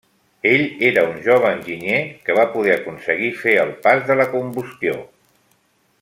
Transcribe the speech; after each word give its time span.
Ell 0.51 0.61
era 0.87 1.01
un 1.09 1.19
jove 1.25 1.51
enginyer 1.57 1.99
que 2.25 2.37
va 2.39 2.45
poder 2.55 2.73
aconseguir 2.77 3.29
fer 3.45 3.53
el 3.67 3.75
pas 3.87 4.01
de 4.11 4.17
la 4.23 4.27
combustió. 4.37 4.97